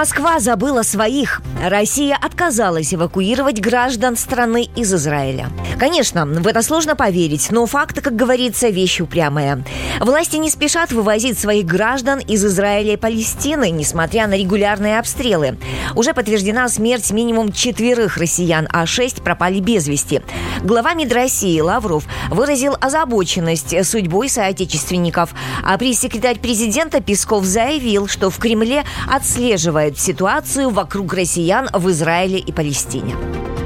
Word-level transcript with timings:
Москва 0.00 0.40
забыла 0.40 0.82
своих. 0.82 1.42
Россия 1.62 2.16
отказалась 2.18 2.94
эвакуировать 2.94 3.60
граждан 3.60 4.16
страны 4.16 4.70
из 4.74 4.94
Израиля. 4.94 5.50
Конечно, 5.78 6.24
в 6.24 6.46
это 6.46 6.62
сложно 6.62 6.96
поверить, 6.96 7.48
но 7.50 7.66
факт, 7.66 8.00
как 8.00 8.16
говорится, 8.16 8.68
вещь 8.68 9.02
упрямая. 9.02 9.62
Власти 10.00 10.36
не 10.36 10.48
спешат 10.48 10.90
вывозить 10.90 11.38
своих 11.38 11.66
граждан 11.66 12.18
из 12.18 12.42
Израиля 12.42 12.94
и 12.94 12.96
Палестины, 12.96 13.68
несмотря 13.68 14.26
на 14.26 14.38
регулярные 14.38 14.98
обстрелы. 14.98 15.58
Уже 15.94 16.14
подтверждена 16.14 16.70
смерть 16.70 17.10
минимум 17.10 17.52
четверых 17.52 18.16
россиян, 18.16 18.68
а 18.72 18.86
шесть 18.86 19.22
пропали 19.22 19.60
без 19.60 19.86
вести. 19.86 20.22
Глава 20.62 20.94
МИД 20.94 21.12
России 21.12 21.60
Лавров 21.60 22.04
выразил 22.30 22.74
озабоченность 22.80 23.74
судьбой 23.86 24.30
соотечественников, 24.30 25.34
а 25.62 25.76
пресс-секретарь 25.76 26.38
президента 26.38 27.02
Песков 27.02 27.44
заявил, 27.44 28.08
что 28.08 28.30
в 28.30 28.38
Кремле 28.38 28.84
отслеживают 29.06 29.89
оценивает 29.90 29.98
ситуацию 29.98 30.70
вокруг 30.70 31.12
россиян 31.14 31.68
в 31.72 31.88
Израиле 31.90 32.38
и 32.38 32.52
Палестине 32.52 33.14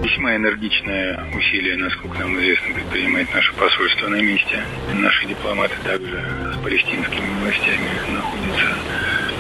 весьма 0.03 0.37
энергичное 0.37 1.19
усилие, 1.35 1.77
насколько 1.79 2.19
нам 2.19 2.35
известно, 2.37 2.75
предпринимает 2.75 3.35
наше 3.35 3.55
посольство 3.55 4.09
на 4.09 4.21
месте. 4.21 4.63
Наши 4.95 5.27
дипломаты 5.27 5.75
также 5.83 6.23
с 6.53 6.63
палестинскими 6.63 7.41
властями 7.41 7.89
находятся 8.13 8.67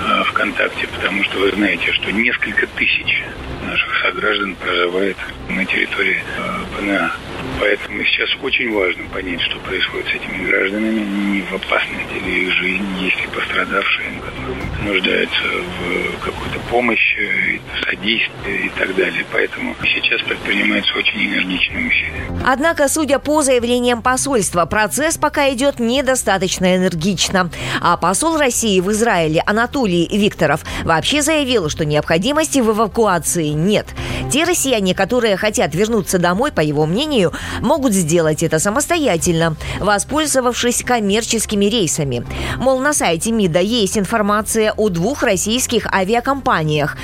а, 0.06 0.22
в 0.24 0.32
контакте, 0.32 0.86
потому 0.86 1.24
что 1.24 1.38
вы 1.38 1.50
знаете, 1.52 1.90
что 1.92 2.12
несколько 2.12 2.66
тысяч 2.66 3.22
наших 3.64 3.96
сограждан 4.02 4.54
проживает 4.56 5.16
на 5.48 5.64
территории 5.64 6.22
а, 6.38 6.64
ПНА. 6.76 7.12
Поэтому 7.58 8.04
сейчас 8.04 8.28
очень 8.42 8.70
важно 8.74 9.04
понять, 9.08 9.40
что 9.40 9.58
происходит 9.60 10.06
с 10.08 10.14
этими 10.14 10.46
гражданами, 10.46 11.00
не 11.00 11.42
в 11.42 11.54
опасности 11.54 12.14
ли 12.24 12.44
их 12.44 12.52
жизнь, 12.52 12.86
есть 13.00 13.20
ли 13.20 13.26
пострадавшие, 13.28 14.08
которые 14.20 14.92
нуждаются 14.92 15.44
в 15.44 16.18
какой-то 16.18 16.58
помощи, 16.68 17.53
содействии 17.84 18.66
и 18.66 18.68
так 18.78 18.94
далее. 18.96 19.24
Поэтому 19.32 19.74
сейчас 19.82 20.22
предпринимается 20.22 20.92
очень 20.96 21.26
энергичные 21.26 21.88
усилия. 21.88 22.42
Однако, 22.46 22.88
судя 22.88 23.18
по 23.18 23.42
заявлениям 23.42 24.02
посольства, 24.02 24.66
процесс 24.66 25.16
пока 25.16 25.52
идет 25.52 25.78
недостаточно 25.80 26.76
энергично. 26.76 27.50
А 27.80 27.96
посол 27.96 28.36
России 28.36 28.80
в 28.80 28.90
Израиле 28.92 29.42
Анатолий 29.46 30.08
Викторов 30.10 30.64
вообще 30.84 31.22
заявил, 31.22 31.68
что 31.68 31.84
необходимости 31.84 32.58
в 32.58 32.70
эвакуации 32.70 33.48
нет. 33.48 33.86
Те 34.30 34.44
россияне, 34.44 34.94
которые 34.94 35.36
хотят 35.36 35.74
вернуться 35.74 36.18
домой, 36.18 36.52
по 36.52 36.60
его 36.60 36.86
мнению, 36.86 37.32
могут 37.60 37.92
сделать 37.92 38.42
это 38.42 38.58
самостоятельно, 38.58 39.56
воспользовавшись 39.80 40.82
коммерческими 40.82 41.66
рейсами. 41.66 42.26
Мол, 42.56 42.80
на 42.80 42.92
сайте 42.92 43.32
МИДа 43.32 43.60
есть 43.60 43.98
информация 43.98 44.72
о 44.72 44.88
двух 44.88 45.22
российских 45.22 45.86
авиакомпаниях, 45.92 46.96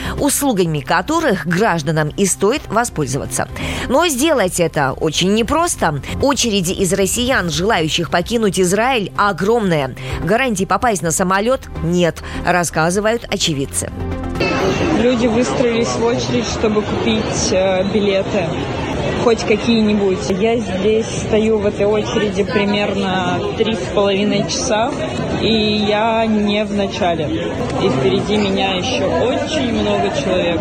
услугами 0.51 0.81
которых 0.81 1.47
гражданам 1.47 2.09
и 2.17 2.27
стоит 2.27 2.63
воспользоваться. 2.69 3.47
Но 3.89 4.09
сделать 4.09 4.59
это 4.59 4.93
очень 4.93 5.33
непросто. 5.35 6.03
Очереди 6.21 6.73
из 6.73 6.93
россиян, 6.93 7.51
желающих 7.51 8.11
покинуть 8.11 8.59
Израиль, 8.59 9.13
огромная. 9.17 9.95
Гарантий 10.25 10.67
попасть 10.67 11.03
на 11.03 11.13
самолет 11.13 11.69
нет, 11.85 12.23
рассказывают 12.45 13.25
очевидцы. 13.29 13.91
Люди 14.99 15.29
выстроились 15.29 15.89
в 15.89 16.05
очередь, 16.05 16.47
чтобы 16.47 16.83
купить 16.83 17.53
э, 17.53 17.85
билеты 17.93 18.49
хоть 19.23 19.45
какие-нибудь. 19.45 20.31
Я 20.31 20.57
здесь 20.59 21.07
стою 21.07 21.59
в 21.59 21.67
этой 21.67 21.87
очереди 21.87 22.43
примерно 22.43 23.41
три 23.57 23.75
с 23.75 23.95
половиной 23.95 24.49
часа, 24.49 24.91
и 25.43 25.85
я 25.89 26.27
не 26.27 26.65
в 26.65 26.73
начале. 26.73 27.53
И 27.83 27.89
впереди 27.89 28.37
меня 28.37 28.75
еще 28.75 29.05
очень 29.05 29.73
много 29.73 30.11
человек. 30.23 30.61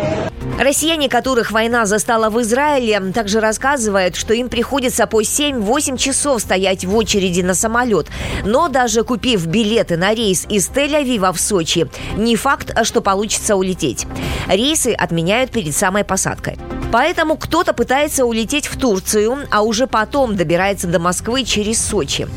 Россияне, 0.58 1.08
которых 1.08 1.52
война 1.52 1.86
застала 1.86 2.28
в 2.28 2.38
Израиле, 2.42 3.00
также 3.14 3.40
рассказывают, 3.40 4.14
что 4.14 4.34
им 4.34 4.50
приходится 4.50 5.06
по 5.06 5.22
7-8 5.22 5.96
часов 5.96 6.42
стоять 6.42 6.84
в 6.84 6.94
очереди 6.94 7.40
на 7.40 7.54
самолет. 7.54 8.08
Но 8.44 8.68
даже 8.68 9.02
купив 9.02 9.46
билеты 9.46 9.96
на 9.96 10.12
рейс 10.12 10.46
из 10.50 10.68
Тель-Авива 10.68 11.32
в 11.32 11.40
Сочи, 11.40 11.88
не 12.16 12.36
факт, 12.36 12.76
что 12.84 13.00
получится 13.00 13.56
улететь. 13.56 14.06
Рейсы 14.48 14.92
отменяют 14.92 15.50
перед 15.50 15.74
самой 15.74 16.04
посадкой. 16.04 16.58
Поэтому 16.92 17.36
кто-то 17.36 17.72
пытается 17.72 18.24
улететь 18.24 18.66
в 18.66 18.78
Турцию, 18.78 19.46
а 19.50 19.62
уже 19.62 19.86
потом 19.86 20.36
добирается 20.36 20.86
до 20.86 20.98
Москвы 20.98 21.44
через 21.44 21.80
Сочи. 21.84 22.28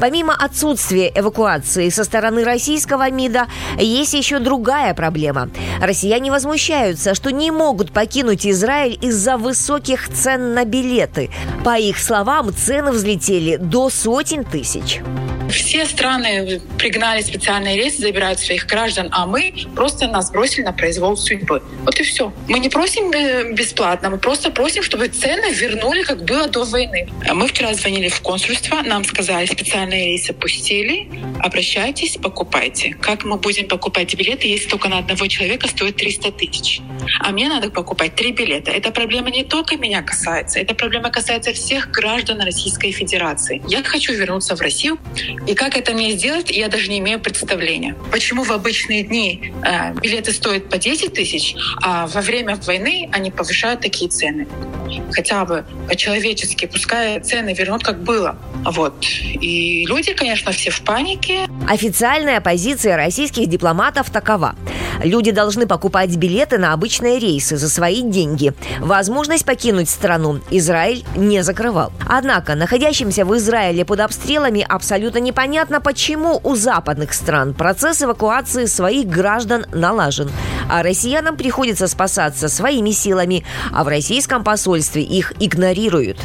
Помимо 0.00 0.34
отсутствия 0.34 1.12
эвакуации 1.14 1.88
со 1.88 2.04
стороны 2.04 2.44
российского 2.44 3.10
МИДа, 3.10 3.46
есть 3.78 4.14
еще 4.14 4.38
другая 4.38 4.94
проблема. 4.94 5.50
Россияне 5.80 6.30
возмущаются, 6.30 7.14
что 7.14 7.30
не 7.30 7.50
могут 7.50 7.92
покинуть 7.92 8.46
Израиль 8.46 8.98
из-за 9.00 9.36
высоких 9.36 10.08
цен 10.08 10.54
на 10.54 10.64
билеты. 10.64 11.30
По 11.64 11.78
их 11.78 11.98
словам, 11.98 12.54
цены 12.54 12.92
взлетели 12.92 13.56
до 13.56 13.90
сотен 13.90 14.44
тысяч. 14.44 15.00
Все 15.50 15.86
страны 15.86 16.60
пригнали 16.78 17.22
специальные 17.22 17.76
рейсы, 17.76 17.98
забирают 17.98 18.38
своих 18.38 18.66
граждан, 18.66 19.08
а 19.12 19.26
мы 19.26 19.54
просто 19.74 20.06
нас 20.06 20.30
бросили 20.30 20.64
на 20.64 20.72
произвол 20.72 21.16
судьбы. 21.16 21.62
Вот 21.84 21.98
и 21.98 22.02
все. 22.02 22.32
Мы 22.48 22.58
не 22.58 22.68
просим 22.68 23.10
э, 23.12 23.52
бесплатно, 23.52 24.10
мы 24.10 24.18
просто 24.18 24.50
просим, 24.50 24.82
чтобы 24.82 25.08
цены 25.08 25.52
вернули, 25.52 26.02
как 26.02 26.24
было 26.24 26.48
до 26.48 26.64
войны. 26.64 27.08
Мы 27.32 27.46
вчера 27.48 27.74
звонили 27.74 28.08
в 28.08 28.20
консульство, 28.20 28.82
нам 28.82 29.04
сказали, 29.04 29.46
специальные 29.46 30.06
рейсы 30.06 30.32
пустили, 30.32 31.08
обращайтесь, 31.40 32.16
покупайте. 32.16 32.94
Как 33.00 33.24
мы 33.24 33.36
будем 33.36 33.68
покупать 33.68 34.14
билеты, 34.14 34.48
если 34.48 34.68
только 34.68 34.88
на 34.88 34.98
одного 34.98 35.26
человека 35.26 35.68
стоит 35.68 35.96
300 35.96 36.32
тысяч? 36.32 36.80
А 37.20 37.30
мне 37.30 37.48
надо 37.48 37.70
покупать 37.70 38.14
три 38.14 38.32
билета. 38.32 38.70
Эта 38.70 38.90
проблема 38.90 39.30
не 39.30 39.44
только 39.44 39.76
меня 39.76 40.02
касается, 40.02 40.58
эта 40.58 40.74
проблема 40.74 41.10
касается 41.10 41.52
всех 41.52 41.90
граждан 41.90 42.40
Российской 42.40 42.92
Федерации. 42.92 43.62
Я 43.68 43.82
хочу 43.82 44.12
вернуться 44.12 44.56
в 44.56 44.60
Россию, 44.60 44.98
и 45.46 45.54
как 45.54 45.76
это 45.76 45.92
мне 45.92 46.12
сделать, 46.12 46.50
я 46.50 46.68
даже 46.68 46.88
не 46.88 46.98
имею 46.98 47.20
представления. 47.20 47.94
Почему 48.10 48.44
в 48.44 48.50
обычные 48.50 49.02
дни 49.02 49.52
э, 49.64 49.94
билеты 50.00 50.32
стоят 50.32 50.68
по 50.68 50.78
10 50.78 51.12
тысяч, 51.12 51.54
а 51.82 52.06
во 52.06 52.20
время 52.20 52.56
войны 52.66 53.08
они 53.12 53.30
повышают 53.30 53.80
такие 53.80 54.10
цены? 54.10 54.46
Хотя 55.12 55.44
бы 55.44 55.64
по-человечески, 55.88 56.66
пускай 56.66 57.20
цены 57.20 57.54
вернут, 57.54 57.82
как 57.82 58.02
было. 58.02 58.36
Вот. 58.64 59.04
И 59.40 59.84
люди, 59.86 60.12
конечно, 60.14 60.52
все 60.52 60.70
в 60.70 60.80
панике. 60.82 61.48
Официальная 61.68 62.40
позиция 62.40 62.96
российских 62.96 63.48
дипломатов 63.48 64.10
такова. 64.10 64.56
Люди 65.02 65.30
должны 65.30 65.66
покупать 65.66 66.14
билеты 66.16 66.58
на 66.58 66.72
обычные 66.72 67.18
рейсы 67.18 67.56
за 67.56 67.68
свои 67.68 68.02
деньги. 68.02 68.52
Возможность 68.80 69.44
покинуть 69.44 69.88
страну 69.88 70.40
Израиль 70.50 71.04
не 71.16 71.42
закрывал. 71.42 71.92
Однако, 72.08 72.54
находящимся 72.54 73.24
в 73.24 73.36
Израиле 73.36 73.84
под 73.84 74.00
обстрелами 74.00 74.66
абсолютно 74.68 75.18
непонятно, 75.28 75.80
почему 75.80 76.40
у 76.42 76.54
западных 76.54 77.12
стран 77.12 77.52
процесс 77.52 78.02
эвакуации 78.02 78.64
своих 78.64 79.08
граждан 79.08 79.66
налажен. 79.72 80.30
А 80.70 80.82
россиянам 80.82 81.36
приходится 81.36 81.86
спасаться 81.86 82.48
своими 82.48 82.92
силами, 82.92 83.44
а 83.70 83.84
в 83.84 83.88
российском 83.88 84.42
посольстве 84.42 85.02
их 85.02 85.34
игнорируют 85.38 86.18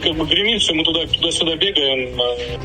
как 0.00 0.14
бы 0.14 0.26
все 0.58 0.74
мы 0.74 0.84
туда, 0.84 1.06
туда-сюда 1.06 1.56
бегаем, 1.56 2.16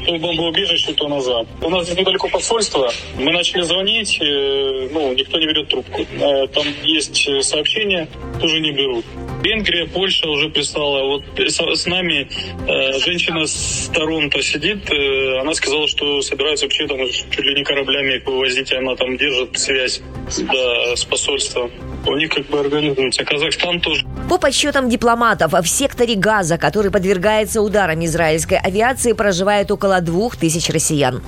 то 0.05 0.17
бомбоубежище, 0.17 0.93
то 0.93 1.07
назад. 1.07 1.47
У 1.61 1.69
нас 1.69 1.85
здесь 1.85 1.97
недалеко 1.97 2.27
посольство. 2.29 2.91
Мы 3.17 3.31
начали 3.31 3.61
звонить, 3.61 4.19
э, 4.21 4.89
ну, 4.91 5.13
никто 5.13 5.39
не 5.39 5.47
берет 5.47 5.69
трубку. 5.69 6.01
Э, 6.01 6.47
там 6.47 6.65
есть 6.83 7.27
сообщения, 7.43 8.07
тоже 8.39 8.59
не 8.59 8.71
берут. 8.71 9.05
Венгрия, 9.43 9.85
Польша 9.85 10.29
уже 10.29 10.49
прислала. 10.49 11.03
Вот 11.03 11.23
с, 11.37 11.85
нами 11.85 12.27
э, 12.67 12.99
женщина 12.99 13.45
с 13.45 13.91
Торонто 13.93 14.41
сидит, 14.41 14.89
э, 14.89 15.39
она 15.39 15.53
сказала, 15.53 15.87
что 15.87 16.21
собирается 16.21 16.65
вообще 16.65 16.87
там 16.87 16.99
чуть 17.09 17.39
ли 17.39 17.53
не 17.53 17.63
кораблями 17.63 18.15
их 18.15 18.25
вывозить, 18.25 18.71
она 18.71 18.95
там 18.95 19.17
держит 19.17 19.57
связь 19.59 20.01
да, 20.39 20.95
с 20.95 21.03
посольством. 21.03 21.71
У 22.05 22.15
них 22.17 22.29
как 22.29 22.45
бы 22.47 22.59
организуется. 22.59 23.23
Казахстан 23.23 23.79
тоже. 23.79 24.05
По 24.29 24.37
подсчетам 24.37 24.89
дипломатов, 24.89 25.53
в 25.53 25.67
секторе 25.67 26.15
Газа, 26.15 26.57
который 26.57 26.91
подвергается 26.91 27.61
ударам 27.61 28.03
израильской 28.05 28.57
авиации, 28.57 29.13
проживает 29.13 29.71
около 29.71 30.01
двух 30.01 30.35
тысяч 30.35 30.69
россиян. 30.69 31.21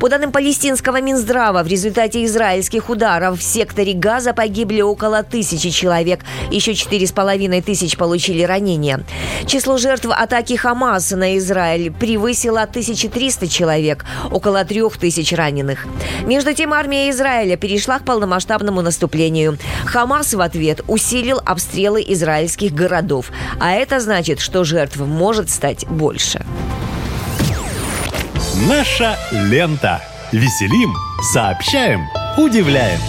По 0.00 0.08
данным 0.08 0.32
палестинского 0.32 1.00
Минздрава, 1.00 1.62
в 1.62 1.66
результате 1.66 2.24
израильских 2.24 2.88
ударов 2.88 3.38
в 3.38 3.42
секторе 3.42 3.92
Газа 3.92 4.32
погибли 4.32 4.80
около 4.80 5.22
тысячи 5.22 5.70
человек. 5.70 6.20
Еще 6.50 6.74
четыре 6.74 7.06
с 7.06 7.12
половиной 7.12 7.60
тысяч 7.60 7.96
получили 7.96 8.42
ранения. 8.42 9.04
Число 9.46 9.76
жертв 9.76 10.06
атаки 10.10 10.56
Хамас 10.56 11.10
на 11.10 11.36
Израиль 11.38 11.92
превысило 11.92 12.62
1300 12.62 13.48
человек, 13.48 14.04
около 14.30 14.64
трех 14.64 14.96
тысяч 14.96 15.32
раненых. 15.32 15.86
Между 16.26 16.54
тем, 16.54 16.72
армия 16.72 17.10
Израиля 17.10 17.56
перешла 17.56 17.98
к 17.98 18.04
полномасштабному 18.04 18.82
наступлению. 18.82 19.58
Хамас 20.22 20.34
в 20.34 20.40
ответ 20.40 20.82
усилил 20.86 21.40
обстрелы 21.44 22.00
израильских 22.06 22.72
городов, 22.72 23.32
а 23.58 23.72
это 23.72 23.98
значит, 23.98 24.38
что 24.38 24.62
жертв 24.62 24.98
может 24.98 25.50
стать 25.50 25.84
больше. 25.88 26.44
Наша 28.68 29.16
лента. 29.32 30.00
Веселим, 30.30 30.94
сообщаем, 31.32 32.06
удивляем. 32.38 33.00